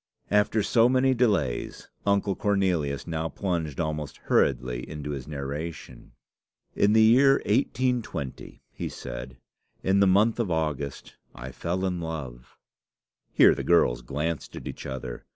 [0.31, 6.13] After so many delays, Uncle Cornelius now plunged almost hurriedly into his narration.
[6.75, 9.37] "In the year 1820," he said,
[9.83, 12.57] "in the month of August, I fell in love."
[13.31, 15.23] Here the girls glanced at each other.